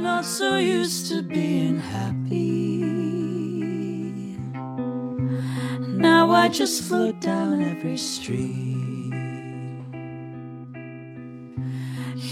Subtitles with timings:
[0.00, 2.80] not so used to being happy.
[5.80, 8.70] Now I just float down every street.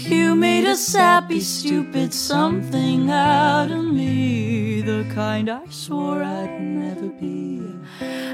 [0.09, 7.09] You made a sappy, stupid something out of me, the kind I swore I'd never
[7.09, 7.61] be.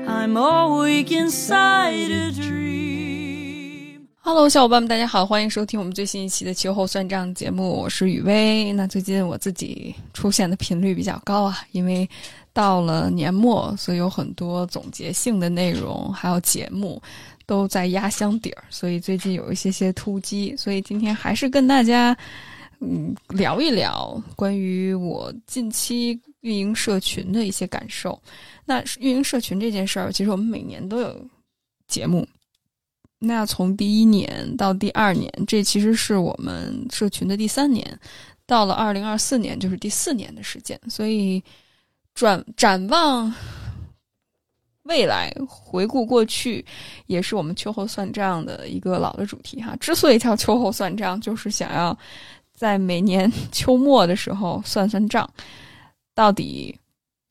[0.08, 2.75] I'm awake inside a dream.
[4.28, 8.74] Hello，小伙伴们，大家好，欢迎收听我们最新一期的秋后算账节目，我是雨薇。
[8.74, 12.10] 那最近我自己出现的频率比较高啊，因为
[12.52, 17.00] 到了年末，所以有很多总结性的内容，还有节目
[17.46, 22.18] 都在压箱底儿，所以最近有一些些突击，所以今天还是跟大家
[22.80, 28.20] 嗯聊一聊关于我近期运营社群的一些感受。
[28.66, 31.16] 那运营社群这件事儿，其实我们每年都有
[31.88, 32.28] 节目。
[33.26, 38.00] 那从第一年到第二年，这其实是我们社群的第三年，
[38.46, 41.44] 到了二零二四年就是第四年的时间，所以
[42.14, 43.34] 转展望
[44.84, 46.64] 未来，回顾过去，
[47.08, 49.76] 也是我们秋后算账的一个老的主题哈。
[49.78, 51.98] 之所以叫秋后算账，就是想要
[52.54, 55.28] 在每年 秋末的时候算算账，
[56.14, 56.78] 到底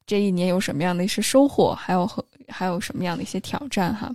[0.07, 4.13] 这一年有什么样的一些收获，还有和还有什么样的一些挑战哈。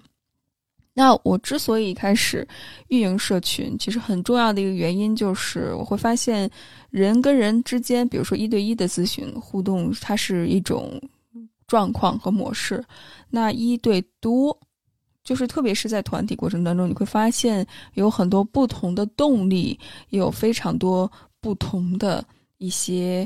[0.93, 2.45] 那我之所以开始
[2.89, 6.49] 运营社群，其实很重要的一个原因就是我会发现
[6.89, 11.01] 人跟人之间，比如说一对一的咨询互动，它是一种
[11.67, 12.83] 状况和模式。
[13.29, 14.57] 那一对多，
[15.23, 21.09] 就是特别是在团体过程当中，你会发现有很多不同的动力，有非常多
[21.39, 22.25] 不同的
[22.57, 23.25] 一些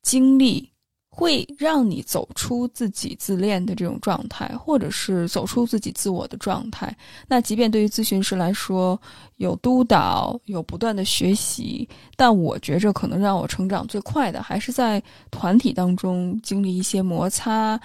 [0.00, 0.71] 经历。
[1.14, 6.96] 会让你走出自己自恋的这种状态，或者是走出自己自我的状态。
[7.28, 8.98] 那即便对于咨询师来说，
[9.36, 17.78] 有督导，有不断的学习，但我觉着可能让我成长最快的，还是在团体当中经历一些摩擦，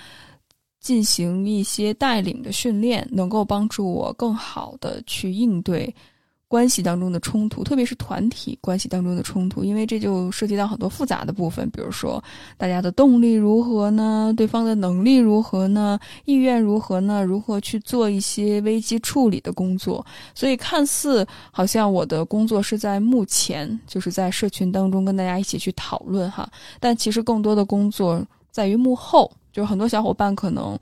[0.79, 5.93] 进行一些带领的训练，能够帮助我更好的去应对。
[6.49, 12.23] 关系当中的冲突，特别是团体关系当中的冲突，因为这就涉及到很多复杂的部分，比如说
[12.57, 14.33] 大家的动力如何呢？
[14.37, 15.99] 对方的能力如何呢？
[16.23, 17.21] 意愿如何呢？
[17.21, 20.05] 如何去做一些危机处理的工作？
[20.33, 26.49] 所以看似好像我的工作是在目前，就是在社群当中跟大家一起去讨论哈，
[26.79, 30.79] 但其实更多的工作在于幕后，就是很多小伙伴可能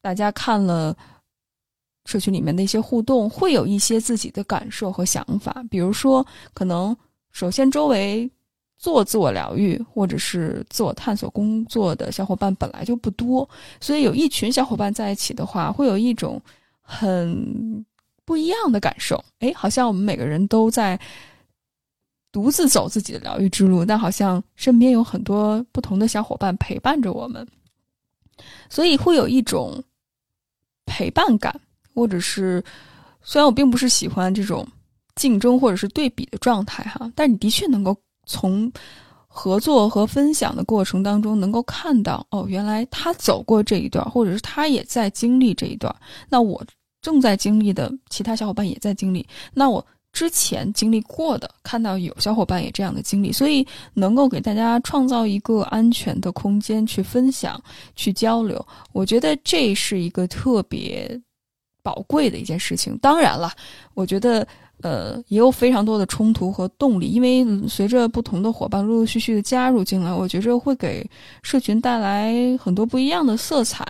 [0.00, 0.96] 大家看了。
[2.04, 5.64] 社区里面的一些互动，会有一些自己的感受和想法。
[5.70, 6.96] 比如说，可能
[7.30, 8.28] 首先周围
[8.76, 13.48] 做自我疗愈或者是自我探索工作的小伙伴本来就不多，
[13.80, 16.42] 所以有一群小伙伴在一起的话，会有一种
[16.80, 17.84] 很
[18.24, 19.24] 不一样的感受。
[19.38, 20.98] 哎，好像我们每个人都在
[22.32, 27.46] 独自走自己的疗愈之路，但好像身边有很多不同的小伙伴陪伴着我们，
[28.68, 29.80] 所以会有一种
[30.84, 31.54] 陪伴感。
[31.94, 32.62] 或者是，
[33.22, 34.66] 虽然我并不是喜欢这种
[35.14, 38.70] 竞争或者是对比的状态哈，但你的确能够从
[39.26, 45.94] 合作和分享的过程当中，能够看到哦，原来他走过这一段，或者是他也在经历这一段。
[46.28, 46.62] 那我
[47.00, 49.26] 正在经历的，其他小伙伴也在经历。
[49.54, 57.58] 那我之前经历过的，看到有小伙伴也这样的经历，所以能够给大家创造一个安全的空间去分享、
[57.96, 61.20] 去交流，我觉得这是一个特别。
[61.82, 63.52] 宝贵的一件事情，当然了，
[63.94, 64.46] 我觉得，
[64.82, 71.04] 呃，也有非常多的冲突和动力，因为随着不同的伙伴陆陆续续的加入进来，我觉着会给
[71.42, 73.84] 社群带来很多不一样的色彩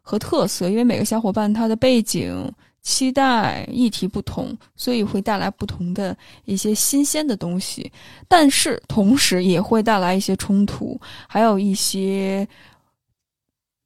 [0.00, 0.70] 和特色。
[0.70, 2.50] 因为每个小伙伴他的背景、
[2.82, 7.90] 期待、议题不同，所以会带来不同的一些新鲜的东西，
[8.26, 12.46] 但是同时也会带来一些冲突，还有一些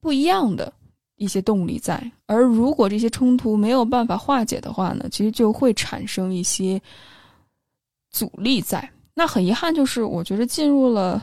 [0.00, 0.72] 不一样的。
[1.18, 6.80] 一些动力在，而如果这些冲突没有办法化解的话呢，其实就会产生一些
[8.10, 8.88] 阻力在。
[9.14, 11.22] 那很遗憾，就是我觉得进入了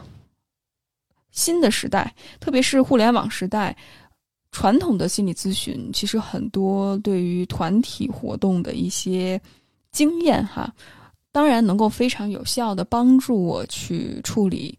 [1.31, 3.75] 新的时代，特别是互联网时代，
[4.51, 9.41] 传统的心理咨询其实很多对于团体活动的一些
[9.93, 10.71] 经验哈，
[11.31, 14.77] 当然能够非常有效的帮助我去处理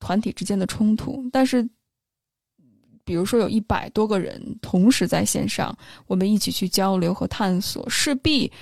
[0.00, 1.68] 团体之间的冲突，但是。
[3.06, 5.74] 比如说有一百多个人同时在线上，
[6.06, 8.52] 我们一起去交流和探索，势必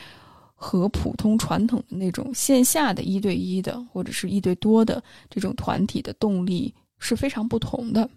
[0.55, 8.09] 和普通传统的那种线下的一对一的或者是一对多的这种团体的动力是非常不同的。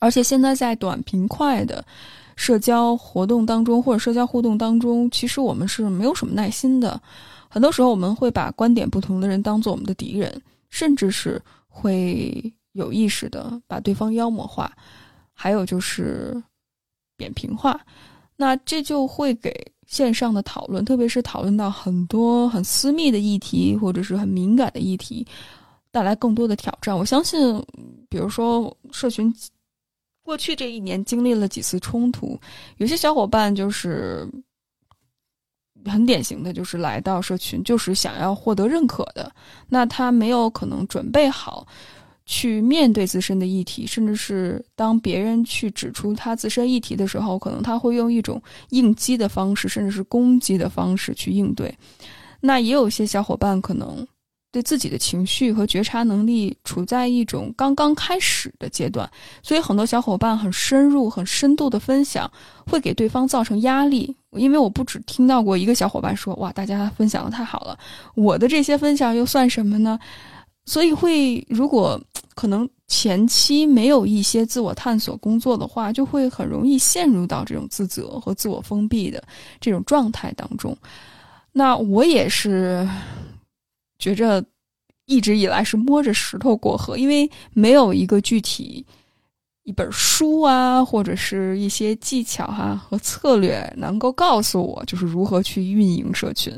[0.00, 1.84] 而且现在在短平快的
[2.34, 7.00] 社交活动当中或者社交互动当中，其实我们是没有什么耐心的。
[7.48, 11.40] 很多时候我们会把观点不同的人当做我们的敌人，甚至是。
[11.76, 14.72] 会有意识的把对方妖魔化，
[15.34, 16.42] 还有就是
[17.16, 17.78] 扁平化，
[18.36, 19.52] 那这就会给
[19.86, 25.26] 线上的讨论，特别是讨论到很多很私密的议题或者是很敏感的议题，
[25.90, 26.96] 带来更多的挑战。
[26.96, 27.62] 我相信，
[28.08, 29.32] 比如说社群
[30.22, 32.40] 过去这一年经历了几次冲突，
[32.78, 34.26] 有些小伙伴就是
[35.84, 39.30] 很典型的，就是来到社群就是想要获得认可的，
[39.68, 41.66] 那他没有可能准备好。
[42.26, 51.72] 去面对自身的议题，甚至是当别人去指出他自身议题的时候，可能他会用一种应激的方式，甚至是攻击的方式去应对。
[52.40, 54.06] 那也有些小伙伴可能
[54.52, 59.10] 对自己的情绪和觉察能力处在一种刚刚开始的阶段，
[59.42, 62.30] 所以很多小伙伴很深入、很深度的分享，
[62.66, 64.14] 会给对方造成压力。
[64.32, 67.78] 因为我不止听到过一个小伙伴说：“哇，大家分享的太好了，
[68.14, 69.98] 我的这些分享又算什么呢？”
[70.66, 72.00] 所以会，如果
[72.34, 79.22] 可能前期没有一些自我探索工作的话，就会很容易陷入到这种自责和自我封闭的
[79.60, 80.76] 这种状态当中。
[81.52, 82.88] 那我也是
[83.98, 84.44] 觉着
[85.06, 88.84] 一直以来是摸着石头过河，因为没有一个具体。
[89.64, 96.52] 一本书啊，或者是一些技巧哈和策略，能够告诉我就是如何去运营社群，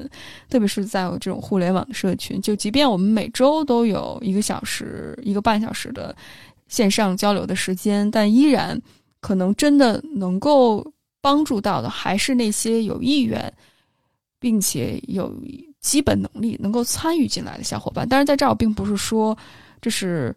[0.50, 2.42] 特别是在这种互联网社群。
[2.42, 6.14] 就即便我们每周都有一个小时、一个半小时的
[6.66, 8.80] 线上交流的时间，但依然
[9.20, 10.84] 可能真的能够
[11.20, 13.52] 帮助到的，还是那些有意愿
[14.40, 15.32] 并且有
[15.80, 18.08] 基本能力能够参与进来的小伙伴。
[18.08, 19.38] 当然，在这儿我并不是说
[19.80, 20.34] 这是。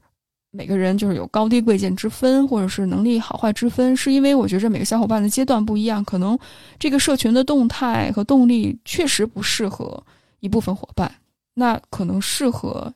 [0.51, 6.37] 每个人就是有高低贵贱之分，或者是能力好坏之分，是因为我觉着每个小伙伴的阶段不一样，可能
[6.79, 10.03] 这个社群的动态和动力确实不适合
[10.39, 11.13] 一部分伙伴，
[11.53, 12.91] 那可能适合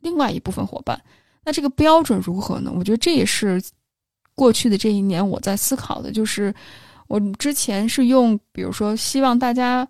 [0.00, 1.00] 另外一部分伙伴。
[1.44, 2.72] 那这个标准如何呢？
[2.74, 3.62] 我觉得这也是
[4.34, 6.54] 过去的这一年我在思考的，就是
[7.08, 9.86] 我之前是用，比如说希望大家。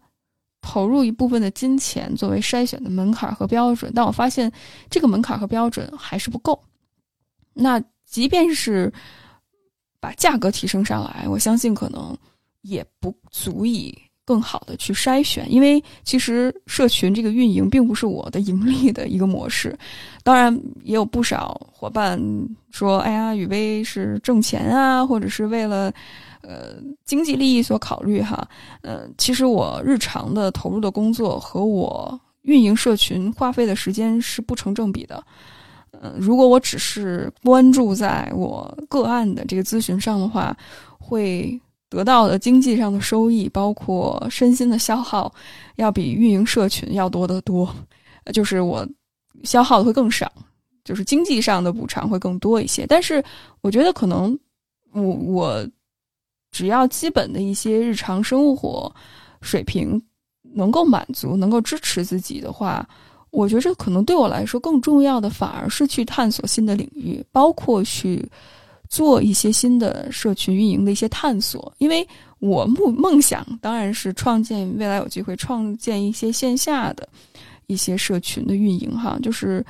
[0.67, 4.51] 投入一部分的金钱作为筛选的门槛和标准，但我发现
[4.89, 6.59] 这个门槛和标准还是不够。
[7.53, 8.91] 那即便是
[10.01, 12.17] 把价格提升上来，我相信可能
[12.63, 13.95] 也不足以
[14.25, 19.79] 更好的去筛选，因为其实社群这个运营并不是我的盈利的一个模式。
[20.23, 22.19] 当然，也有不少伙伴
[22.71, 25.93] 说：“哎呀，雨薇是挣钱啊，或者是为了。”
[26.47, 26.77] 呃，
[27.07, 28.47] 经济利益所考虑哈，
[28.83, 35.25] 呃，其实我日常的投入的工作和我运营社群花费的时间是不成正比的。
[35.93, 40.55] 嗯，如果我只是关注在我个案的这个咨询上的话，
[40.99, 41.59] 会
[41.89, 45.33] 得到的经济上的收益，包括身心的消耗，
[45.77, 47.75] 要比运营社群要多得多。
[48.35, 48.87] 就是我
[49.45, 50.31] 消耗的会更少，
[50.85, 52.85] 就是经济上的补偿会更多一些。
[52.87, 53.25] 但是
[53.63, 54.39] 我觉得可能
[54.93, 55.67] 我我。
[56.55, 58.91] 只要基本的一些日常生活
[59.41, 60.01] 水平
[60.55, 62.89] 能够满足、能够支持自己的话，
[63.31, 68.25] 我觉得这可能对我来说更重要的反而是去探索新的领域，包括去
[68.89, 71.75] 做一些新的社群运营的一些探索。
[71.79, 72.07] 因为
[72.39, 77.09] 我梦梦想当然是创建未来有机会创建一些线下的
[77.67, 79.67] 一些社群的运营，哈，就是。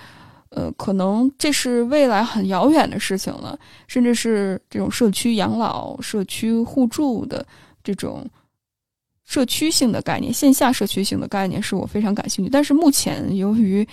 [0.54, 7.44] 呃，可能这是未来很遥远的事情了，甚至是这种社区养老、社区互助的
[7.82, 8.24] 这种
[9.24, 12.48] 社区性的概念，线下社区性的概念是我非常感兴趣。
[12.48, 13.84] 但是目前由于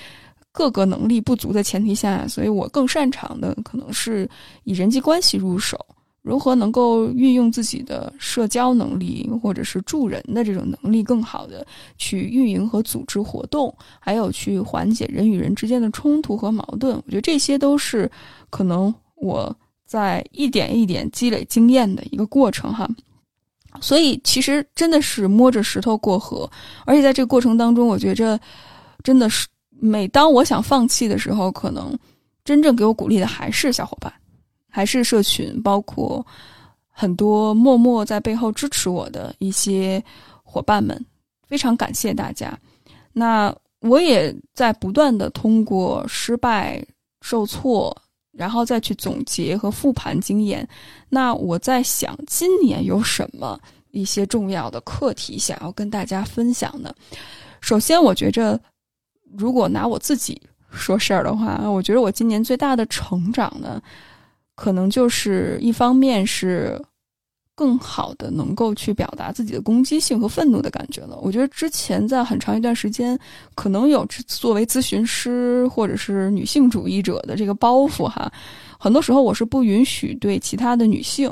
[0.51, 4.29] 各个能力不足的前提下，所以我更擅长的可能是
[4.63, 5.83] 以人际关系入手。
[6.21, 11.65] 如何能够运用自己的社交能力，或者是助人的这种能力，更好的
[11.97, 16.95] 去运营和组织活动，还有去缓解人与人之间的冲突和矛盾？
[16.95, 18.09] 我觉得这些都是
[18.49, 22.87] 可能我在一点一点积累经验的一个过程哈。
[23.79, 26.47] 所以其实真的是摸着石头过河，
[26.85, 28.39] 而且在这个过程当中，我觉着
[29.01, 31.97] 真的是每当我想放弃的时候，可能
[32.43, 34.13] 真正给我鼓励的还是小伙伴。
[34.71, 36.25] 还是社群，包括
[36.89, 40.01] 很多默默在背后支持我的一些
[40.43, 41.05] 伙伴们，
[41.47, 42.57] 非常感谢大家。
[43.11, 46.81] 那我也在不断的通过失败、
[47.21, 47.95] 受挫，
[48.31, 50.67] 然后再去总结和复盘经验。
[51.09, 53.59] 那我在想，今年有什么
[53.91, 56.93] 一些重要的课题想要跟大家分享呢？
[57.59, 58.59] 首先，我觉着，
[59.37, 63.81] 如果拿我自己说事儿的话，我觉得我今年最大的成长呢。
[64.62, 66.80] 可能就是一方面是
[67.56, 71.18] 更好的能够去表达自己的攻击性和愤怒的感觉了。
[71.20, 73.18] 我觉得之前在很长一段时间，
[73.56, 78.32] 可能有作为咨询师或者是女性主义者的这个包袱哈，
[78.77, 81.27] 很多时候我是不允许对其他的女性，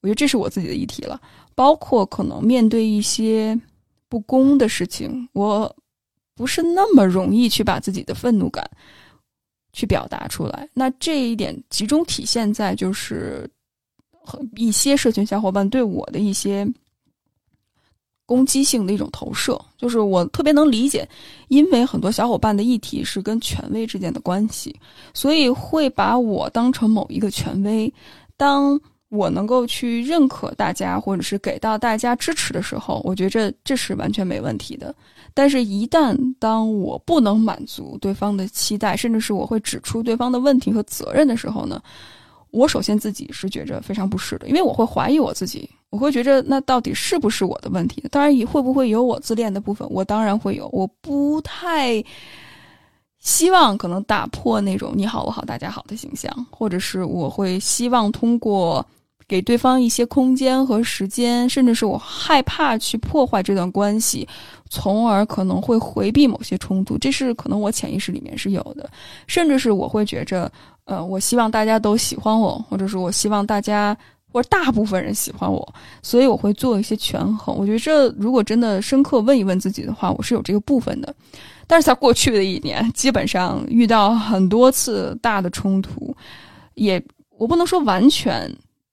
[0.00, 1.20] 我觉得这是我自己的议题了。
[1.54, 3.60] 包括可能面对一些
[4.08, 5.76] 不公的事情，我
[6.34, 8.66] 不是那么容易去把自己的愤怒感
[9.72, 10.68] 去表达出来。
[10.74, 13.48] 那这一点集中体现在就是。
[14.24, 16.64] 和一些社群小伙伴对我的一些
[18.24, 21.08] 攻击性的一种投射，就是我特别能理解，
[21.48, 24.78] 因为很多小伙伴的议题是跟权威之间的关系，
[25.12, 27.92] 所以会把我当成某一个权威。
[28.36, 28.80] 当
[29.12, 34.94] 我能够去认可大家，或者是给到大家支持的时候，我觉着这是完全没问题的。
[35.34, 41.78] 但是，一旦当我不能满足对方的期待，甚至是我会指出对方的问题和责任的时候呢？
[42.52, 48.02] 我首先自己是觉着非常不适的，因为我会怀疑我自己，我会觉着那到底是不是我的问题？
[48.10, 49.86] 当然，也会不会有我自恋的部分？
[49.90, 52.02] 我当然会有，我不太
[53.18, 58.84] 希望可能打破那种你好我好大家好的形象，或者是我会希望通过
[59.26, 64.26] 给对方一些空间和时间，甚至是我害怕去破坏这段关系，
[64.68, 68.88] 从而可能会回避某些冲突，这是可能我潜意识里面是有的，
[69.26, 70.50] 甚至是我会觉着。
[70.84, 73.96] 呃，我希望大家都喜欢我，或者是我希望大家
[74.32, 77.56] 或者大部分人喜欢我，所以我会做一些权衡。
[77.56, 81.14] 我觉得这如果真的深刻问一问自己的话，我是有这个部分的。
[81.68, 86.14] 但是在过去的一年，基本上遇到很多次大的冲突，
[86.74, 87.00] 也
[87.38, 88.52] 我不能说完全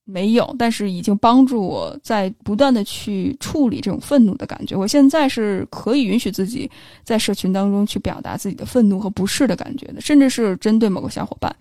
[0.10, 4.75] 没有，但是已经帮助我在不断的去处理这种愤怒的感觉。
[4.75, 6.70] 我现在是可以允许自己
[7.04, 11.56] 在社群当中去表达自己的愤怒和不适的感觉的，甚至是针对某个小伙伴。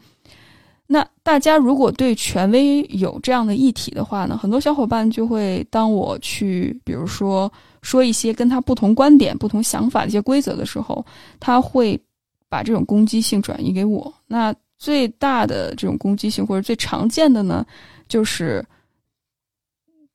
[0.91, 7.53] 那大家如果对权威有这样的议题的话呢，很多小伙伴就会当我去，比如说
[7.83, 11.05] 说一些跟他不同观点、不同想法的一些规则的时候，
[11.39, 12.01] 他会
[12.49, 14.11] 把这种攻击性转移给我。
[14.27, 17.67] 那最大的这种攻击性或者最常见的呢，
[18.09, 18.65] 就是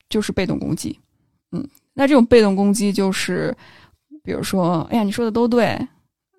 [0.08, 0.98] 就是被动攻击。
[1.52, 3.56] 嗯，那这种被动攻击就是，
[4.22, 5.78] 比如说，哎呀，你说的都对，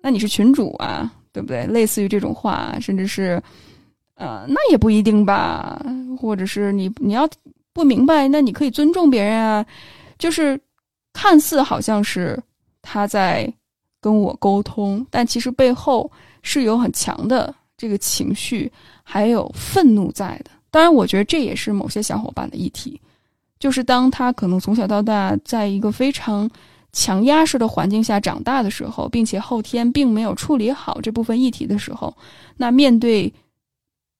[0.02, 1.66] 那你是群主啊，对不对？
[1.66, 3.42] 类似于这种话，甚至是。
[4.18, 5.78] 呃，那也不一定吧，
[6.18, 7.28] 或者是你你要
[7.74, 9.62] 不明白，那你可以尊重别人啊。
[10.18, 10.58] 就是
[11.12, 12.42] 看似好像是
[12.80, 13.46] 他在
[14.00, 16.10] 跟我沟通，但其实背后
[16.40, 18.72] 是有很强的这个情绪，
[19.02, 20.50] 还有愤怒在的。
[20.76, 23.00] 当然，我觉得这也是某些小伙伴的议题，
[23.58, 26.50] 就是当他可能从小到大在一个非常
[26.92, 32.14] 强压式的环境下长大的时候，并且后天并没有处理好这部分议题的时候，
[32.58, 33.32] 那面对。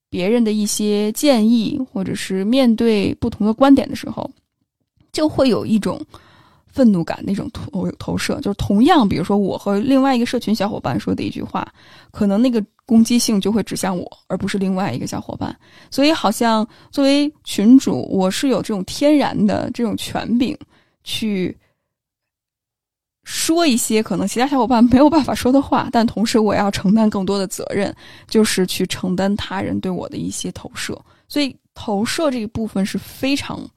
[0.08, 4.30] 别人的一些建议，或者是面对不同的观点的时候，
[5.12, 6.00] 就会有一种
[6.76, 8.38] 愤怒感，那种投投射。
[8.42, 11.66] 就是同样，比如说我和另外一个社群小伙伴说的一句话，
[12.10, 15.56] 可能那个攻击性就会指向我，而不是另外一个小伙伴。
[15.90, 20.54] 所以，好像作为群主，我是有这种天然的这种权柄
[21.02, 21.56] 去。
[23.28, 27.92] 说一些可能其他小伙伴没有办法说的话，但同时我要承担更多的责任，
[28.28, 30.96] 就是去承担他人对我的一些投射。
[31.26, 33.68] 所以投射这一部分是非常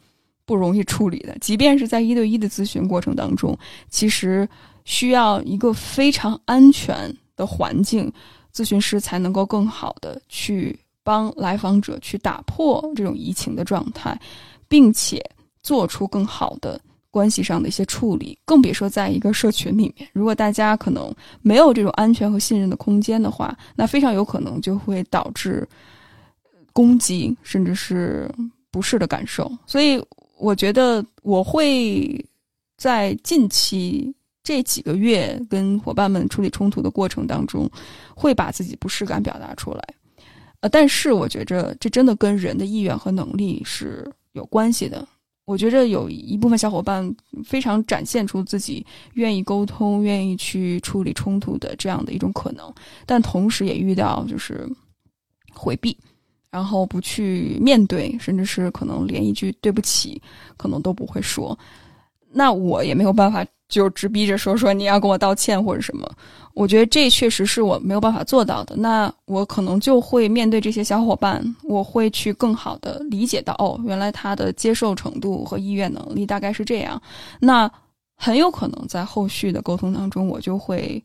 [0.50, 3.56] 不容易处理的，即便是在一对一的咨询过程当中，
[3.88, 4.50] 其实
[4.84, 8.12] 需要一个非常安全的环境，
[8.51, 14.20] 咨询师才能够更好的去帮来访者去打破这种移情的状态，
[14.68, 15.24] 并且
[15.62, 16.82] 做出更好的。
[17.12, 25.68] 关系上的一些处理，更别说在一个社群里面，如果大家可能没有这种安全和信任的空间的话，那非常有可能就会导致
[26.72, 28.29] 攻击，甚至是
[28.70, 29.51] 不适的感受。
[29.65, 30.00] 所以，
[30.39, 32.25] 我觉得我会
[32.77, 37.69] 在近期这几个月跟伙伴们处理冲突的过程当中，
[38.15, 39.84] 会把自己不适感表达出来。
[40.62, 45.08] 呃，但是我觉着这真的跟人的意愿和能力是有关系的。
[45.46, 52.72] 我觉着有一部分小伙伴非常展现出自己愿意沟通、愿意去处理冲突的这样的一种可能，
[53.05, 54.69] 但同时也遇到就是
[55.53, 55.98] 回避，
[56.51, 60.22] 然后不去面对，甚至是可能连一句对不起
[60.58, 61.58] 可能都不会说。
[62.32, 63.46] 那我也没有办法。
[63.70, 66.12] 就直逼着说说你要跟我道歉或者什么，
[66.56, 68.75] 我觉得这确实是我没有办法做到的。
[68.75, 77.00] 那我可能就会面对这些小伙伴，我会去更好的理解到，哦，原来他的接受程度和意愿能力大概是这样。
[77.39, 77.72] 那
[78.15, 81.00] 很有可能在后续的沟通当中，我就会，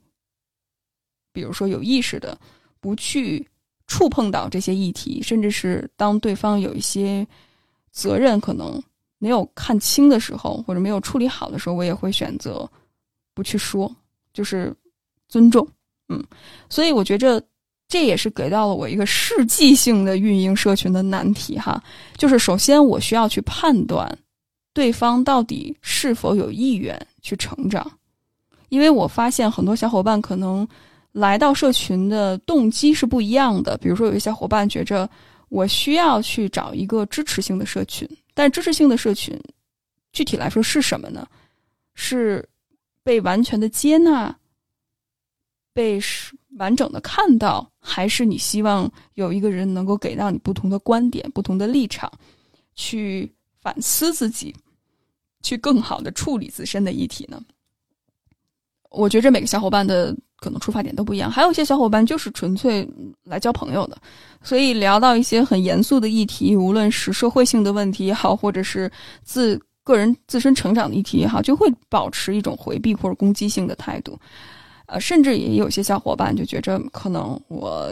[1.34, 2.34] 比如说有意识的
[2.80, 3.46] 不去
[3.86, 7.26] 触碰到这些议题，甚至是当对方有一些
[7.90, 8.82] 责任可能。
[9.18, 12.70] 没有看清的时候，或者没有处理好的时候，我也会选择
[13.32, 13.90] 不去说，
[14.34, 14.74] 就是
[15.30, 15.66] 尊重。
[16.10, 16.22] 嗯，
[16.68, 17.42] 所以我觉着
[17.88, 21.82] 这也是给到了我一个世纪性的运营社群的难题哈，
[22.18, 24.06] 就是首先我需要去判断
[24.74, 27.90] 对方到底是否有意愿去成长，
[28.68, 30.68] 因为我发现很多小伙伴可能
[31.14, 35.09] 来到社群的动机是不一样的，比如说有一些伙伴觉着
[35.49, 38.09] 我需要去找一个支持性的社群。
[38.35, 39.40] 但支持性的社群，
[40.12, 41.25] 具体来说是什么呢？
[41.94, 42.44] 是
[43.04, 44.37] 被完全的接纳，
[45.73, 46.00] 被
[46.59, 52.11] 完整的看到，还是你希望有一个人能够给到你不同的观点、不同的立场，
[52.75, 54.52] 去反思自己，
[55.44, 57.40] 去更好的处理自身的议题呢？
[58.90, 60.12] 我觉着每个小伙伴的。
[60.44, 62.86] 可能出发点都不一样，还有一些小伙伴就是纯粹
[63.24, 63.96] 来交朋友的，
[64.42, 68.90] 所以聊到一些很严肃的议题，无论是社会性的问题也好，或者是
[69.22, 74.18] 自个人自身成长的议题也好，就会保持一种回避或者攻击性的态度。
[74.84, 77.90] 呃，甚至也有些小伙伴就觉着，可能我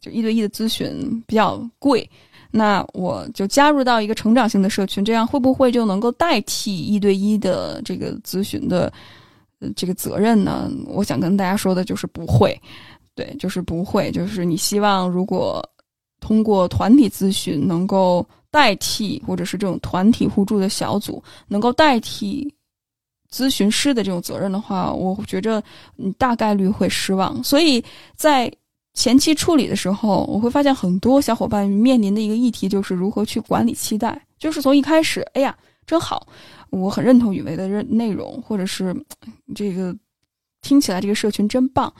[0.00, 2.08] 就一对一的咨询比较贵，
[2.52, 8.92] 那我就加入到一个成长性的社群，这样会不会就能够代替一对一的这个咨询的？
[9.76, 12.58] 这个责任呢，我想跟大家说的就是不会，
[13.14, 15.64] 对，就是不会，就是你希望如果
[16.20, 22.52] 通过团体咨询能够代替，或者是这种团体互助的小组能够代替
[23.30, 25.62] 咨询师的这种责任的话，我觉着
[25.96, 27.42] 你大概率会失望。
[27.44, 27.82] 所以
[28.16, 28.52] 在
[28.92, 36.26] 前期处理的时候，我会发现很多小伙伴面临的一个议题就是如何去管理期待，就是从一开始，哎呀，真好。
[36.70, 38.94] 我很认同雨薇的认内容，或者是
[39.54, 39.94] 这个
[40.62, 41.92] 听起来这个社群真棒。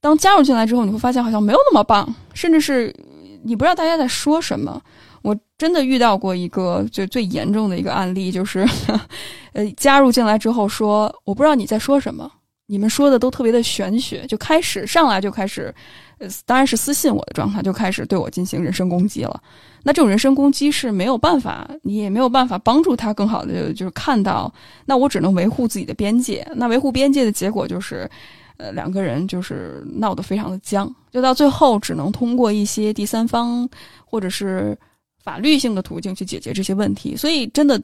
[0.00, 2.94] 当加入进来之后，你会发现好像没有那么棒，甚至是
[3.42, 4.80] 你不知道大家在说什么。
[5.22, 8.64] 我真的遇到过一个最最严重的一个案例，就是
[9.52, 12.30] 呃加入进来之后说我不知道你在说什么，
[12.68, 15.74] 你们说的都特别的玄学，就开始上来就开始。
[16.18, 19.40] 呃，当然是私信我的状态就开始对我进行人身攻击了。
[19.84, 24.52] 那这种人身攻击是没有办法，你也没有办法帮助他更好的就是看到。
[24.84, 26.44] 那我只能维护自己的边界。
[26.56, 28.10] 那维护边界的结果就是，
[28.56, 33.68] 呃，两个人就是闹得非常的僵，就到最后只能通过一些第三方
[34.04, 34.76] 或者是
[35.22, 37.16] 法律性的途径去解决这些问题。
[37.16, 37.80] 所以，真的，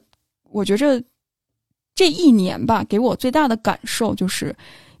[0.51, 1.01] 我觉着
[1.95, 4.53] 这一年吧，给我最大的感受就是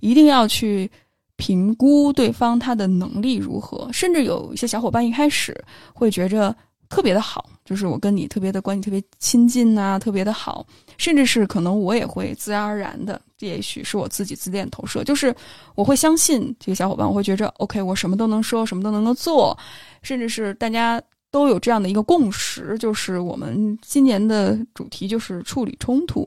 [0.05, 0.89] 一定要去。
[1.37, 5.53] 评估对方他的能力如何，甚至有一些小伙伴一开始
[5.93, 6.55] 会觉着
[6.87, 10.65] 特别的好，就是我跟你特别的关系特别亲近呐，特别的好，
[10.97, 15.35] 甚至是可能我也会自然而然的，这也许是我自己自恋投射，就是
[15.75, 19.57] 我会相信这个小伙伴，我会觉着 OK，我什么都能说，什么都能够做，
[20.03, 26.25] 甚至是大家都有这样的一个共识，就是我们今年的主题就是处理冲突。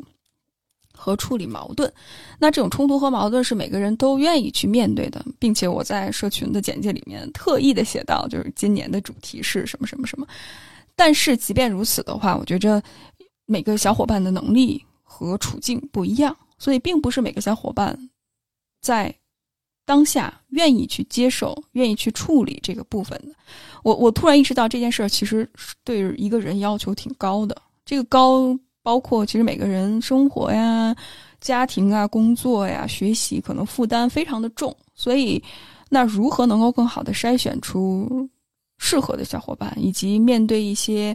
[0.99, 1.91] 和处理矛盾，
[2.41, 10.27] 那这种冲突和矛盾是每个人都愿意去面对的，并且我在社群的简介里面特意的写到，就是今年的主题是什么什么什么。
[10.97, 12.83] 但是即便如此的话，我觉着
[13.47, 17.97] 每个小伙伴的能力和处境不一样，所以并不是每个小伙伴
[18.81, 19.15] 在
[19.87, 23.35] 当下愿意去接受、愿意去处理这个部分的。
[23.85, 25.49] 我我突然意识到这件事儿其实
[25.85, 28.59] 对一个人要求挺高的，这个高。
[28.89, 30.97] 包括其实每个人生活呀、
[31.43, 35.43] 家庭啊、工作呀、学习，可能负担非常的重，所以
[35.91, 38.27] 那如何能够更好的筛选出
[38.79, 41.15] 适合的小伙伴，以及面对一些。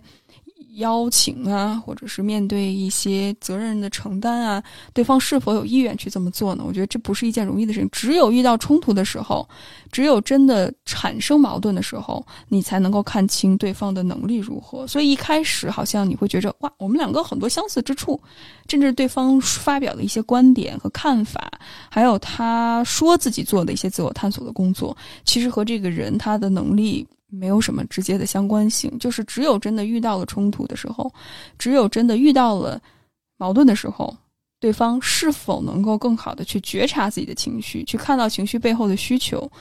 [0.76, 6.64] 邀请啊，或者是面对一些责任的承担啊，对方是否有意愿去这么做呢？
[6.66, 7.90] 我觉得这不是一件容易的事情。
[7.92, 9.48] 只有遇到冲突的时候，
[9.92, 14.88] 只有真的产生矛盾的时候，你才能够看清对方的能力如何。
[14.88, 18.20] 所以一开始好像你会觉着哇，我们两个很多相似之处，
[18.68, 21.52] 甚至对方发表的一些观点和看法，
[21.90, 27.06] 还有他说自己做的一些自我探索的工作，其实和这个人他的能力。
[27.36, 31.12] 没有什么直接的相关性，就是只有真的遇到了冲突的时候，
[31.58, 32.80] 只有真的遇到了
[33.38, 34.16] 矛盾的时候，
[34.60, 39.52] 对方是否能够更好的去觉察自己的情绪，去看到情绪背后的需求，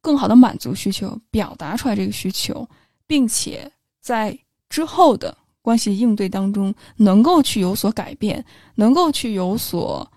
[0.00, 2.66] 更好的满足需求，表达出来这个需求，
[3.06, 4.36] 并且在
[4.70, 8.42] 之后的关系应对当中能够去有所改变，
[8.76, 10.10] 能够去有所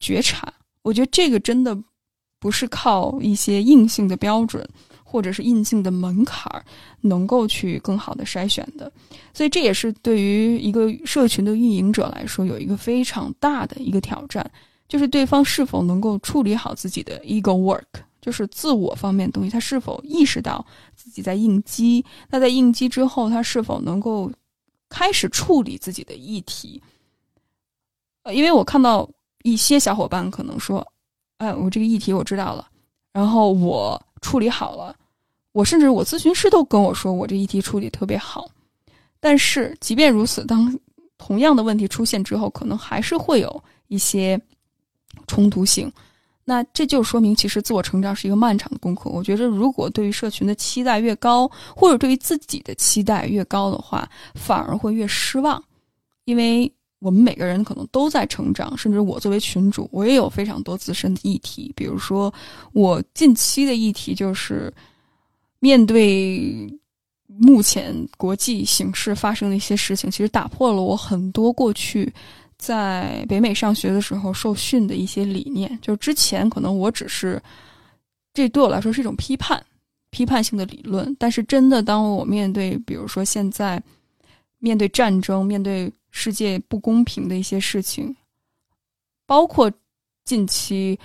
[0.00, 0.50] 觉察，
[0.80, 1.78] 我觉得这个真的
[2.38, 4.66] 不是靠一些硬性的标准。
[5.16, 6.62] 或者是硬性的门槛儿，
[7.00, 8.92] 能够去更好的筛选的，
[9.32, 14.44] 所以这也是对于一个社群的运营者来说，有一个非常大的一个挑战，
[14.86, 20.62] 就是对方是否能够处理好自己的 ego work，就是自我方面东西，他是否意识到
[20.94, 22.04] 自己在应激？
[22.28, 24.30] 那在应激之后，他是否能够
[24.90, 26.82] 开始处理自己的议题。
[28.24, 29.08] 呃，因为我看到
[29.44, 30.86] 一些小伙伴可能说
[31.38, 32.68] ：“哎，我这个议题我知道了，
[33.14, 34.94] 然后我处理好了。”
[35.56, 38.46] 我甚至我咨询师都跟我说，我这议题处理特别好。
[39.18, 40.78] 但是即便如此，当
[41.16, 44.38] 同样的问题出现之后，可能还是会有一些
[45.26, 45.90] 冲突性。
[46.44, 49.08] 那这就说明，其实自我成长是一个漫长的功课。
[49.08, 55.64] 我觉得，如果对于社群的期待越高，或者对于自己的期待越高的话，反而会越失望。
[56.26, 61.72] 因为我们每个人可能都在成长，甚至我作为群主，我也有非常多自身的议题。
[61.74, 62.30] 比如说，
[62.74, 64.70] 我近期的议题就是。
[65.66, 66.72] 面对
[67.26, 72.08] 目前国际形势发生的一些事情，其实打破了我很多过去
[72.56, 75.76] 在北美上学的时候受训的一些理念。
[75.82, 77.42] 就是之前可能我只是
[78.32, 79.60] 这对我来说是一种批判、
[80.10, 83.82] 批判性的理论，但是真的当我面对，比如说现在
[84.60, 88.14] 面对战争、面对世界不公平的一些事情，
[89.26, 89.68] 包括
[90.24, 90.96] 近期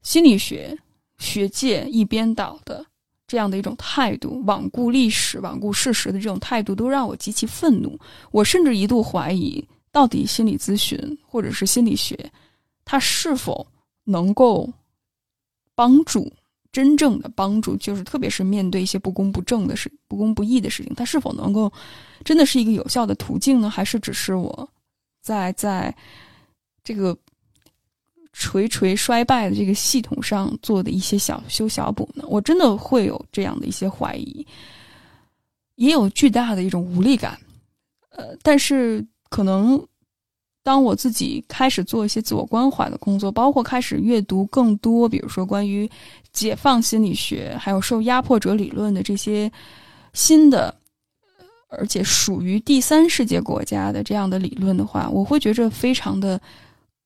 [0.00, 0.74] 心理学
[1.18, 2.86] 学界一边倒的。
[3.28, 7.96] 这样的一种态度，罔顾历史、罔顾事实的这种态度，都让我极其愤怒。
[8.32, 9.62] 我甚至一度怀疑，
[9.92, 12.18] 到底心理咨询或者是心理学，
[12.86, 13.64] 它是否
[14.04, 14.68] 能够
[15.74, 16.32] 帮助
[16.72, 17.76] 真正的帮助？
[17.76, 21.70] 就是特别是面对一些不公不正的事、不公不义的事情，它是否能够
[22.24, 23.68] 真的是一个有效的途径呢？
[23.68, 24.68] 还是只是我
[25.20, 25.94] 在在
[26.82, 27.14] 这个？
[28.38, 34.46] 垂垂衰败的这个系统上做的一些小修小补呢，我真的会有这样的一些怀疑，
[35.74, 37.36] 也有巨大的一种无力感。
[38.10, 39.84] 呃，但是可能
[40.62, 45.90] 当我自己开始做一些自我关怀的工作，包括开始阅读更多，比如说关于
[46.32, 49.50] 解放心理学，还有受压迫者理论的这些
[50.12, 50.72] 新的，
[51.66, 56.40] 而且属于第三世界国家的这样的理论的话，我会觉着非常的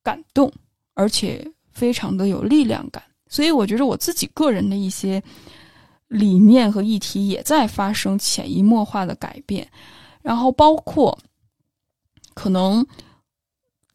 [0.03, 0.53] 感动。
[0.95, 5.23] 而且非常的有力量感，所以我觉得我自己个人的一些
[6.09, 9.67] 理念和议题也在发生潜移默化的改变，
[10.21, 11.19] 然后包括
[12.35, 12.87] 可能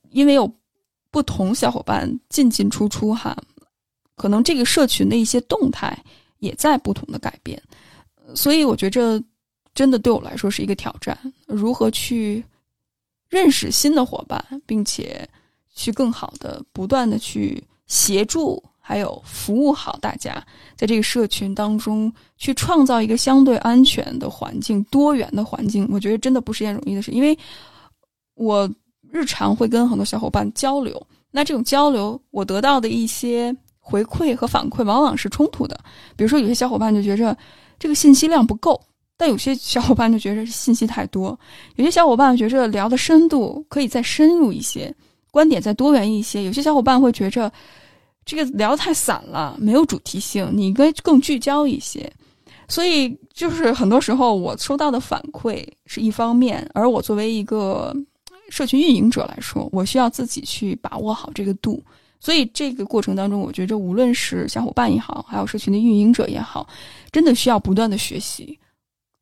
[0.09, 0.51] 因为有
[1.11, 3.37] 不同小伙伴进进出出哈，
[4.15, 5.95] 可能这个社群的一些动态
[6.39, 7.61] 也在不同的改变，
[8.33, 9.23] 所以我觉着
[9.75, 12.43] 真的对我来说是一个挑战，如何去
[13.29, 15.29] 认识新的伙伴，并且。
[15.77, 20.43] 去更好的、不断的去协助，还有服务好大家，
[20.75, 27.11] 在这个社群当中去创造一个相对安全的环境、多元的环境，我觉得真的不是件容易的事。
[27.11, 27.37] 因为
[28.33, 28.69] 我
[29.11, 35.79] 日常会跟很多小伙伴交流，那这种交流我得到的一些回馈和反馈往往是冲突的。
[36.15, 37.37] 比如说，有些小伙伴就觉着
[37.77, 38.81] 这个信息量不够，
[39.15, 41.39] 但有些小伙伴就觉着信息太多，
[41.75, 44.93] 有些小伙伴觉着聊的深度可以再深入一些。
[45.37, 47.51] 观点再多元一些，有些小伙伴会觉着
[48.25, 52.11] 这个聊太散了，没有主题性，你应该更聚焦一些。
[52.67, 57.95] 所以，就是很多时候我收到的反馈是一方面，而我作为一个
[58.49, 61.83] 社群运营者来说，我需要自己去把握好这个度。
[62.19, 66.67] 所以，这个过程当中，我觉着无论是小伙伴也好，还有社群的运营者也好，
[67.11, 68.57] 真的需要不断的学习。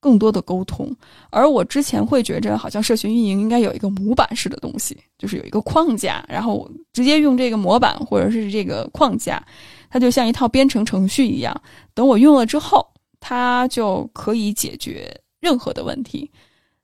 [0.05, 0.95] 更多的沟通，
[1.31, 9.43] 而我之前会觉着，好像社群运营应该有一个模板式的东西，就是有一个框架，然后直接用这个模板或者是这个框架，
[9.89, 11.59] 它就像一套编程程序一样，
[11.95, 12.87] 等我用了之后，
[13.19, 16.29] 它就可以解决任何的问题。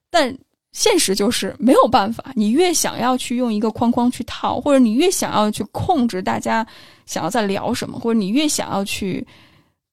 [0.09, 0.35] 但
[0.71, 6.65] 现实就是没有办法，你越想要去用一个框框去套，或者你越想要去控制大家
[7.05, 9.23] 想要在聊什么，或者你越想要去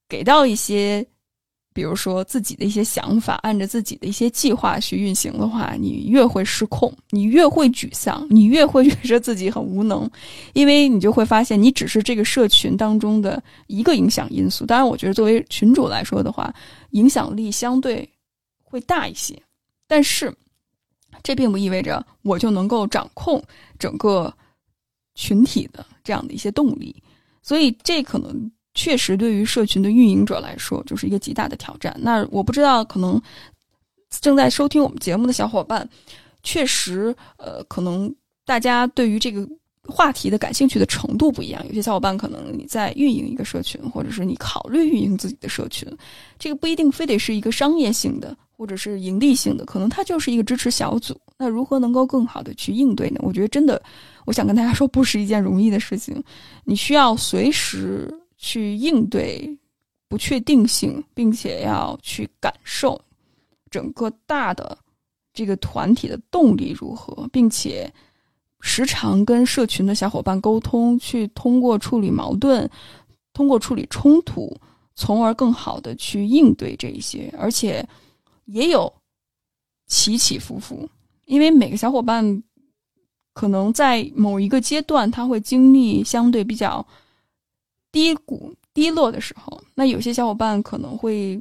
[0.09, 1.07] 给到一些。
[1.79, 10.11] 比如说自己的一些想法，按着自己的一些计划去运行的话，你越会失控，你越会沮丧，你越会 觉得自己很无能，
[10.55, 14.67] 因为你就会发现你只是这个社群当中的一个影响因素。
[14.67, 16.53] 当然，我觉得作为群主来说的话，
[16.91, 18.09] 影响力相对
[18.65, 19.41] 会大一些，
[19.87, 20.35] 但是
[21.23, 23.41] 这并不意味着我就能够掌控
[23.79, 24.35] 整个
[25.15, 27.01] 群体的这样的一些动力，
[27.41, 28.51] 所以这可能。
[28.79, 31.93] 确实，对于社群的运营者来说，就是一个极大的挑战。
[31.99, 33.21] 那我不知道，可能
[34.21, 35.87] 正在收听我们节目的小伙伴，
[36.45, 38.15] 确实，呃，可能
[38.47, 39.45] 大家对于这个
[39.83, 41.61] 话题的感兴趣的程度不一样。
[41.67, 45.85] 有些小伙伴可能你在运营一个社群，或者是你考虑运营自己的社群，
[46.39, 51.21] 这个不一定非得是一个商业性的，或者是盈利性的，可能它就是一个支持小组。
[51.37, 53.19] 那如何能够更好的去应对呢？
[53.25, 53.83] 我觉得真的，
[54.25, 56.23] 我想跟大家说，不是一件容易的事情。
[56.63, 58.09] 你需要随时。
[58.39, 59.59] 去应对
[60.09, 62.99] 不确定性，并且要去感受
[63.71, 64.79] 整个大的
[65.35, 67.93] 这个团体的动力如何，并且
[68.61, 72.67] 时常跟社群的小伙伴沟通，去通过处理矛盾，
[73.33, 74.57] 通过处理冲突，
[74.95, 77.87] 从而更好的去应对这一些，而且
[78.47, 78.91] 也有
[79.87, 80.89] 起起伏伏，
[81.27, 82.43] 因为每个小伙伴
[83.35, 86.85] 可能在某一个阶段他会经历相对比较
[87.93, 91.41] 低谷、低落的时候，那有些小伙伴可能会。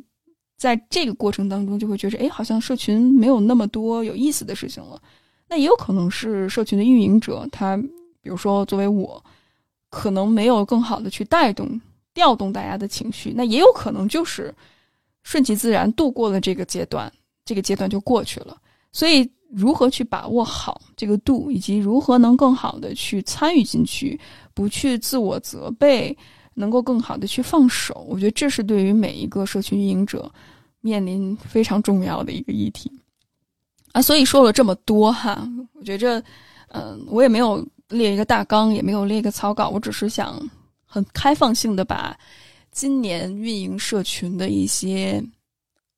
[0.60, 5.00] 在这个过程当中，就会觉得，哎，好像社群没有那么多有意思的事情了。
[5.48, 7.78] 那也有可能是社群的运营者，他
[8.24, 9.24] 比如说作为我，
[9.92, 11.80] 可能没有更好的去带动、
[12.16, 13.32] 调动大家的情绪。
[13.36, 14.52] 那也有可能就是
[15.22, 17.14] 顺其自然度过了这个阶段，
[17.46, 18.58] 这个阶段就过去了。
[18.92, 24.20] 所以，如何去把握好这个度，以及如何能更好的去参与进去，
[24.56, 26.18] 不去自我责备。
[26.60, 30.30] 能够更好的去放手，我觉得这是对于每一个社群运营者
[30.82, 32.92] 面临非常重要的一个议题
[33.92, 34.02] 啊。
[34.02, 36.20] 所以说了这么多哈，我觉着，
[36.70, 40.42] 嗯，我也没有列一个大纲，也没有列一个草稿，我只是想
[40.84, 42.18] 很开放性的把
[42.72, 45.24] 今年运营社群的一些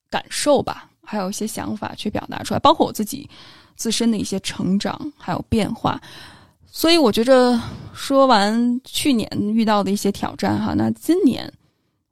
[0.09, 3.29] 感受吧，还有一些想法去表达出来，包括我自己
[3.77, 6.01] 自身的一些成长还有变化。
[6.71, 7.59] 所以我觉着，
[7.93, 11.51] 说完去年遇到的一些挑战哈，那今年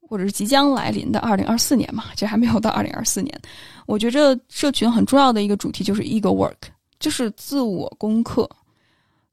[0.02, 3.42] 或者是即将来临的二零二四年嘛，这还没有到二零二四年。
[3.86, 8.50] 我觉着社群很重要的一个主题就是 ego work，就是自我攻克，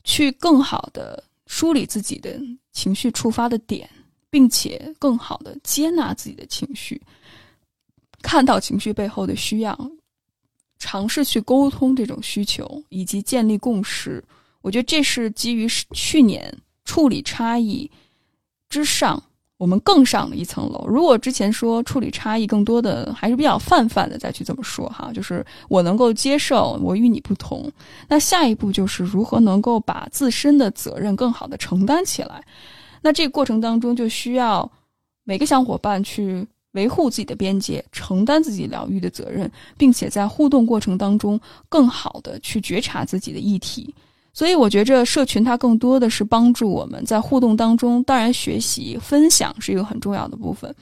[0.04, 2.38] 去更好的梳理自己的
[2.72, 3.88] 情绪触发的点，
[4.30, 7.00] 并且更好的接纳自己的情绪，
[8.22, 9.76] 看到情绪背后的需要，
[10.78, 14.22] 尝试去沟通这种需求，以及建立共识。
[14.64, 16.52] 我觉得这是基于去年
[16.86, 17.88] 处理差异
[18.70, 19.22] 之上，
[19.58, 20.86] 我们更上了一层楼。
[20.88, 27.70] 如果之前说处理差异更多的还是比较泛泛的，再去这么说哈，就是我能够接受我与你不同。
[28.08, 32.42] 那下一步就是如何能够把自身的责任更好的承担起来。
[33.02, 34.68] 那这个过程当中就需要
[35.24, 43.94] 每个小伙伴去维护自己的边界，承担自己疗愈的责任，并且在互动过程当中更好的去觉察自己的议题。
[44.34, 50.74] 所以我觉着社群它更多的是帮助我们在互动当中，当然学习分享是一个很重要的部分，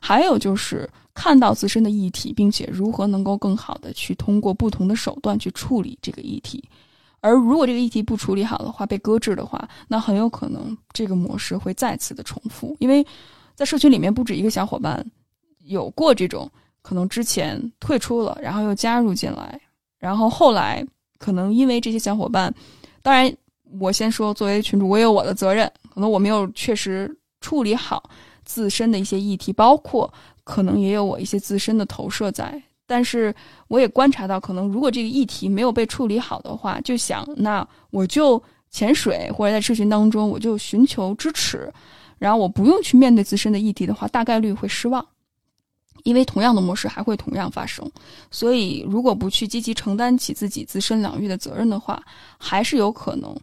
[0.00, 6.62] 还有就是看到自身的议题，并且如何能够更好的去通过不同的手段去处理这个议题。
[7.20, 12.76] 而如果这个议题不处理好的话，被搁置的话，那很有可能这个模式会再次的重复。
[12.80, 13.06] 因为
[13.54, 15.04] 在社群里面不止一个小伙伴
[15.64, 16.50] 有过这种
[16.82, 19.60] 可能之前退出了，然后又加入进来，
[19.96, 20.84] 然后后来
[21.18, 22.52] 可能因为这些小伙伴。
[23.06, 23.32] 当然，
[23.78, 25.70] 我先说，作为群主，我有我的责任。
[25.94, 28.10] 可能我没有确实处理好
[28.44, 32.60] 自身的一些议题，包括可能也有我一些自身的投射在。
[32.84, 33.32] 但是
[33.68, 38.42] 我也观察到，可能如果这个议题没有被处理好的话，就想那我就
[38.72, 41.72] 潜水，或者在社群当中我就寻求支持，
[42.18, 45.06] 然后我不用去面对自身的议题的话，大概率会失望。
[46.04, 47.90] 因为同样的模式还会同样发生，
[48.30, 52.02] 所以如果不去积极承担起自己自身领域的责任的话，
[52.38, 53.36] 还是有可能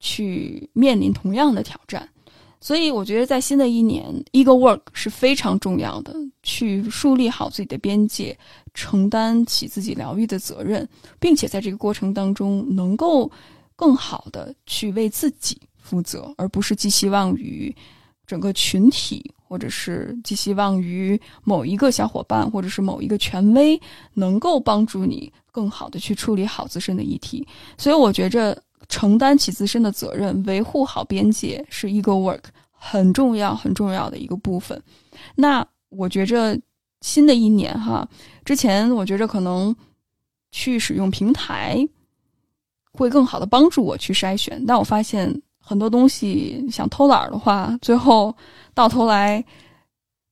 [0.00, 2.08] 去面临同样的挑战。
[2.58, 8.36] 所以我觉得在新的一年，ego work 是非常重要的，去树立好自己的边界，
[8.72, 10.88] 承担起自己疗愈的责任，
[11.20, 13.30] 并且在这个过程当中能够
[13.76, 17.72] 更好的去为自己负责，而不是寄希望于
[18.26, 19.30] 整个群体。
[19.48, 23.80] 或者是寄希望于某一个小伙伴，或者是某一个权威，
[24.14, 27.46] 能够帮助你更好的去处理好自身的议题。
[27.78, 34.82] 所以，我觉着承担起自身的责任，维护好边界，是 ego work 很重要、很重要的一个部分。
[35.36, 36.58] 那我觉着
[37.02, 38.08] 新的一年哈，
[38.44, 39.74] 之前我觉着可能
[40.50, 41.88] 去使用平台
[42.92, 45.40] 会更好的帮助我去筛选，但我发现。
[45.68, 48.32] 很多东西想偷懒的话，最后
[48.72, 49.44] 到头来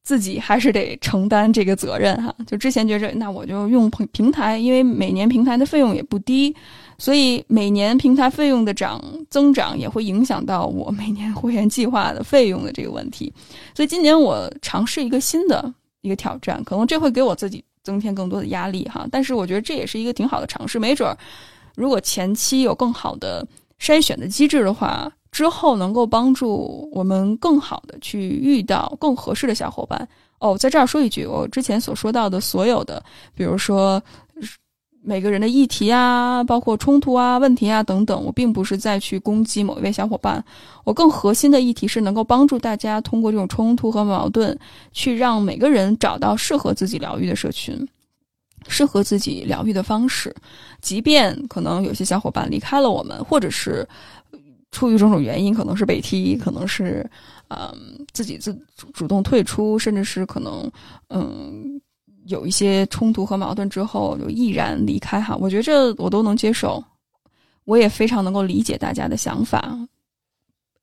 [0.04, 2.32] 自己还是得承担这个责任哈。
[2.46, 6.54] 就之前觉着，那我就用平平台，因为每年平台的费用也不低，
[6.98, 13.32] 所以每年平台费用的涨增长也会影响到我每年会员计划的费用的这个问题。
[13.74, 19.04] 所以今年我尝试一个新的一个挑战，可能这会给我自己增添更多的压力哈。
[19.10, 21.18] 但是我觉得这也是一个挺好的尝试，没准儿
[21.74, 23.44] 如果前期有更好的
[23.80, 25.10] 筛选的机制的话。
[25.34, 30.56] 之后能够帮助我们更好的去遇到更合适的小伙伴哦。
[30.56, 33.02] 在这儿说一句，我之前所说到的所有的，
[33.34, 34.00] 比如说
[35.02, 40.42] 每个人的议题啊，包括冲突啊、问题啊等等，我并不是在去攻击某一位小伙伴。
[40.84, 44.56] 我更核心的议题是能够帮助大家通过这种冲突和矛盾，
[44.92, 47.84] 去让每个人找到适合自己疗愈的社群。
[48.66, 50.34] 适合自己疗愈的方式，
[50.80, 53.86] 即便可能有些小伙伴离开了我们，或者是
[54.74, 57.08] 出于种种原因，可能是被踢，可能是
[57.48, 58.52] 嗯自己自
[58.92, 60.68] 主动退出，甚至是可能
[61.08, 61.80] 嗯
[62.26, 66.82] 有一些冲突和矛盾之后就毅然离开哈，我觉得这我都能接受，
[67.64, 69.78] 我也非常能够理解大家的想法。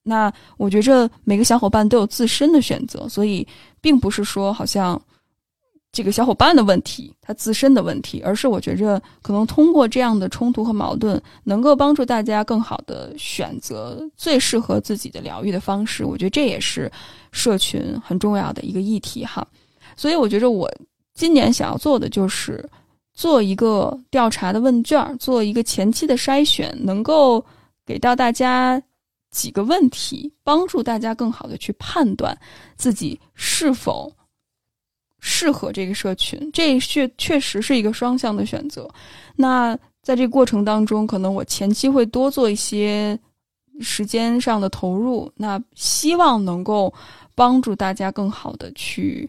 [0.01, 3.45] 那我觉着每个小伙伴都有自身的选择，所以
[3.81, 4.99] 并不是说好像。
[5.91, 16.05] 这个小伙伴的问题，他自身的问题，而是我觉着可能通过这样的冲突和矛盾，能够帮助大家更好的选择最适合自己的疗愈的方式。
[16.05, 16.89] 我觉得这也是
[17.33, 19.45] 社群很重要的一个议题哈。
[19.97, 20.71] 所以我觉着我
[21.13, 22.65] 今年想要做的就是
[23.13, 27.43] 做一个调查的问卷，做一个前期的筛选，能够
[27.85, 28.81] 给到大家
[29.29, 32.37] 几个问题，帮助大家更好的去判断
[32.77, 34.09] 自己是否。
[35.41, 38.87] 适合这个社群，这确确实是一个双向的选择。
[39.35, 43.17] 那在这个过程当中，可能我前期会多做一些
[43.79, 46.93] 时间上的投入，那希望能够
[47.33, 49.27] 帮助大家更好的去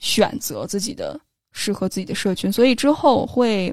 [0.00, 1.16] 选择自己的
[1.52, 2.52] 适合自己的社群。
[2.52, 3.72] 所以之后会。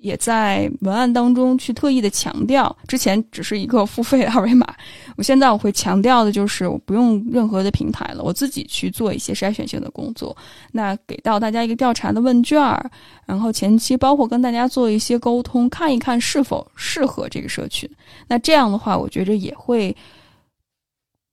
[0.00, 4.66] 也在文案当中去特意的强调，之前只是一个付费二维码，
[5.14, 10.34] 我现在我会强调的就是我不用任何的平台了，我自己去做一些筛选性的工作。
[10.72, 12.90] 那给到大家一个调查的问卷儿，
[13.26, 17.86] 然后前期包括跟大家做一些沟通，看一看是否适合这个社群。
[18.26, 19.94] 那这样的话，我觉着也会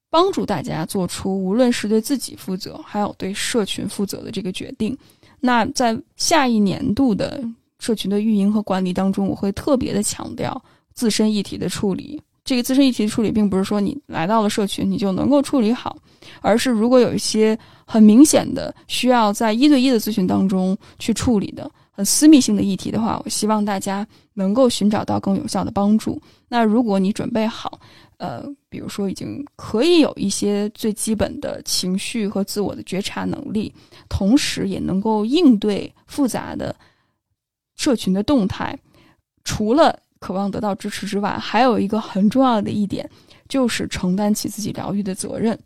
[0.10, 4.98] 帮助大家做出无论是对自己负责，还有对社群负责的这个决定。
[5.40, 7.42] 那在下一年度的。
[7.80, 10.62] 社群的运营和管理当中，我会特别的强调
[10.94, 12.22] 自身议题的处理。
[12.44, 15.98] 这个自身议题的处理，并不是说你来到了社群你就能够处理好，
[16.40, 26.22] 而是如果有一些很明显的需要在一对一的咨询当中去处理的很私密性的议题的话，我希望大家能够寻找到更有效的帮助。
[26.48, 27.78] 那如果你准备好，
[28.16, 33.74] 呃，比如说已经可以有一些最基本的情绪和自我的觉察能力，
[34.08, 36.74] 同时也能够应对复杂的。
[37.78, 38.78] 社群的动态，
[39.44, 43.10] 除了渴望得到支持之外，还有一个很重要的一点，
[43.48, 45.58] 就是承担起自己疗愈的责任，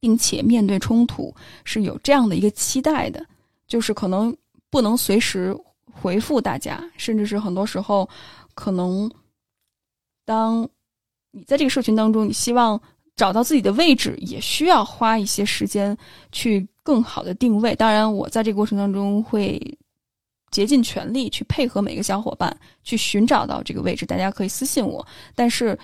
[0.00, 1.32] 并且面对冲突
[1.64, 3.24] 是有这样的一个期待的，
[3.68, 4.36] 就是可能
[4.68, 8.06] 不能随时回复大家，甚至是很多时候，
[8.54, 9.08] 可能
[10.24, 10.68] 当
[11.30, 12.78] 你在这个社群当中，你希望
[13.14, 15.96] 找到自己的位置，也需要花一些时间
[16.32, 17.72] 去更好的定位。
[17.76, 19.78] 当然，我在这个过程当中会。
[20.50, 25.06] 竭尽全力去配合每个小伙伴去寻找到这个位置，大家可以私信我。
[25.34, 25.78] 但是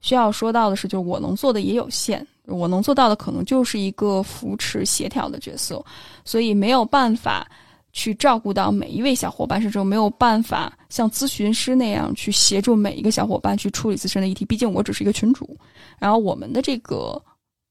[0.00, 5.84] 需要说到的是，就是我能做的也有限，我能做到的可能就是一个扶持协调的角色，
[6.24, 7.46] 所以没有办法
[7.92, 14.44] 去照顾到每一位小伙伴，甚至没有办法像咨询师那样去协助每一个小伙伴去处理自身的议题。
[14.44, 15.56] 毕竟我只是一个群主，
[15.98, 17.20] 然后我们的这个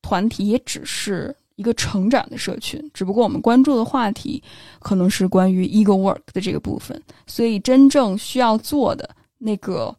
[0.02, 1.36] 团体也只是。
[1.62, 4.41] 一个成长的社群，只不过我们关注的话题
[4.80, 9.95] 可能是关于 ego work 的这个部分，所以真正需要做的那个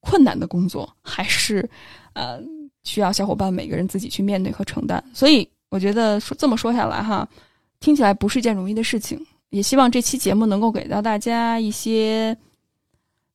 [0.00, 1.68] 困难的工作，还是
[2.14, 2.40] 呃
[2.84, 5.04] 需要小伙伴每个人自己去面对和承担。
[5.12, 7.28] 所以我觉得说这么说下来哈，
[7.80, 9.20] 听起来不是一件容易的事情。
[9.50, 12.34] 也希望这期节目能够给到大家一些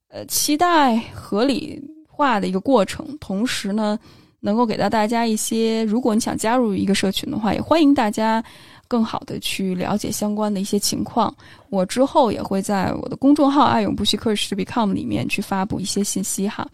[0.08, 3.96] 呃期待合理化的一个过程，同时呢。
[4.40, 8.42] 能够给到大家一些，如果你想加入一个社群的话，也欢迎大家
[8.88, 11.34] 更好的去了解相关的一些情况。
[11.68, 16.68] 我之后也会在我的公众号“爱永不息 Courage to Become” 里面去发布一些信息哈。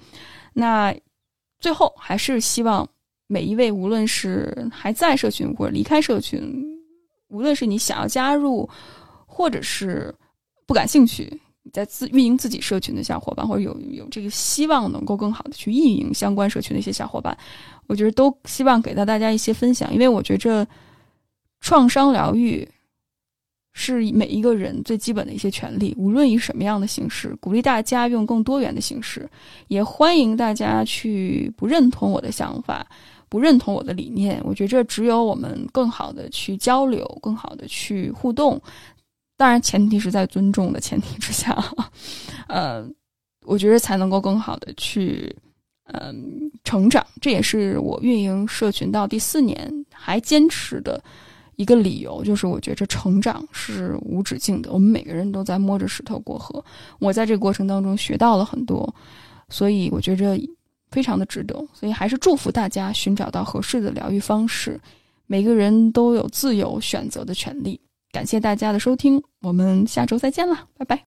[0.53, 0.95] 那
[1.59, 2.89] 最后还是希望
[3.27, 6.41] 每一位，无论是还在社群或者离开社群，
[7.29, 8.69] 无论是你想要加入，
[9.27, 10.15] 或者是
[10.67, 11.39] 不感兴趣。
[11.73, 17.37] 在自运营自己社群的小伙伴，或者有有这个希望能够更好的去运营相关社群的一些小伙伴，
[17.87, 20.67] 我觉得都希望给到大家一些分享，因为我觉着
[21.61, 22.67] 创伤疗愈
[23.73, 29.29] 是每一个人最基本的一些权利，无论以什么样的形式，鼓励大家用更多元的形式，
[29.69, 32.87] 也欢迎大家去不认同我的想法，
[33.29, 38.61] 不认同我的理念，我觉着只有我们更好的去交流，更好的去互动。
[39.37, 41.55] 当然，前提是在尊重的前提之下，
[42.49, 42.89] 呃，
[43.45, 45.37] 我觉得才能够更好的去，
[45.93, 47.07] 嗯，成长。
[47.21, 51.03] 这也是我运营社群到第四年还坚持的
[51.57, 54.73] 一个理由，就是我觉着成长是无止境的。
[54.73, 56.65] 我们每个人都在摸着石头过河，
[56.99, 58.95] 我在这个过程当中学到了很多，
[59.51, 60.35] 所以我觉着
[60.91, 61.55] 非常的值得。
[61.75, 64.81] 所以还是祝福大家寻找到合适的疗愈方式，
[65.27, 67.79] 每个人都有自由选择的权利。
[68.16, 71.06] 感谢大家的收听，我们下周再见了，拜拜。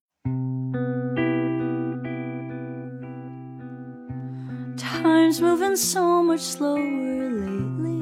[4.77, 7.95] Time's moving so much slower lately.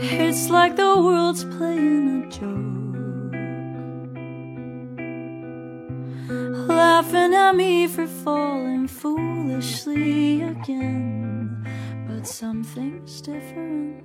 [0.00, 2.66] It's like the world's playing a joke.
[6.68, 11.64] Laughing at me for falling foolishly again.
[12.06, 14.02] But something's different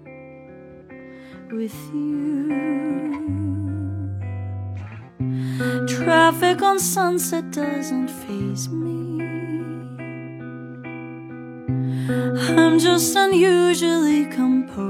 [1.53, 2.49] with you.
[5.87, 9.25] Traffic on sunset doesn't phase me.
[12.57, 14.89] I'm just unusually composed.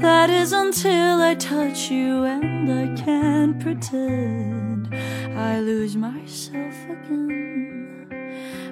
[0.00, 4.94] That is until I touch you and I can't pretend
[5.36, 8.08] I lose myself again.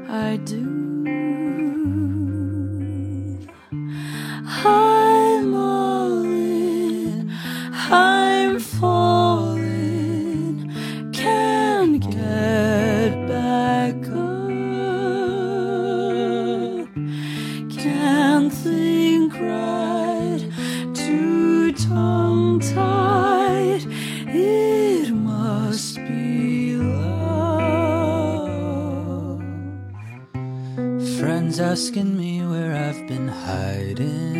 [0.09, 0.98] I do.
[7.91, 9.61] I'm falling,
[11.13, 14.49] can't get back up,
[17.71, 20.47] can't think right,
[20.93, 23.87] too tongue tied.
[24.27, 27.39] It must be love.
[31.19, 34.38] Friends asking me where I've been hiding.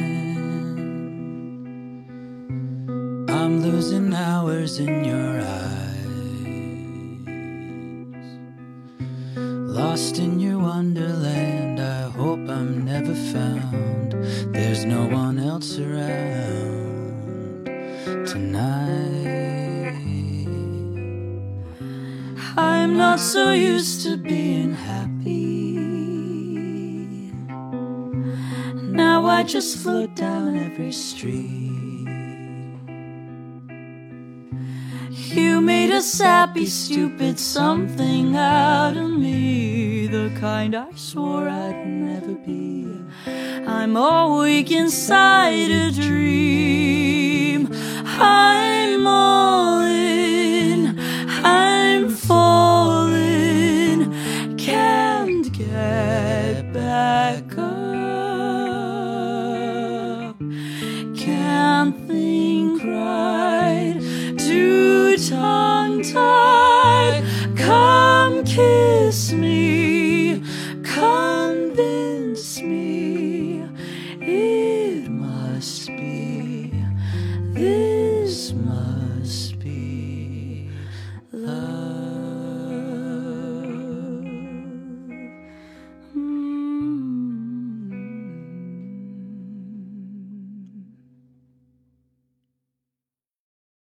[4.69, 6.05] Hours in your eyes.
[9.77, 14.13] Lost in your wonderland, I hope I'm never found.
[14.53, 17.65] There's no one else around
[18.27, 19.57] tonight.
[22.57, 25.79] I'm not so used to being happy.
[28.75, 31.88] Now I just float down every street.
[35.39, 40.09] You made a sappy, stupid something out of me.
[40.09, 42.89] The kind I swore I'd never be.
[43.65, 47.69] I'm awake inside a dream.
[48.05, 50.99] I'm all in.
[51.45, 54.13] I'm falling.
[54.57, 57.48] Can't get back